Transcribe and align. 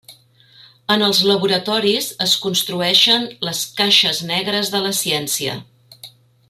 En 0.93 1.03
els 1.07 1.19
laboratoris 1.31 2.07
es 2.27 2.33
construeixen 2.47 3.29
les 3.49 3.63
caixes 3.83 4.23
negres 4.35 4.73
de 4.77 4.83
la 4.87 4.99
ciència. 5.05 5.59